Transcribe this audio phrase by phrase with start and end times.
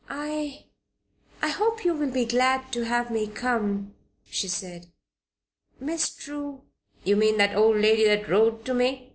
[0.09, 0.65] "I
[1.43, 3.93] I hope you will be glad to have me come,"
[4.25, 4.87] the said.
[5.79, 6.63] "Miss True"
[7.03, 9.09] "You mean that old maid that wrote to me?"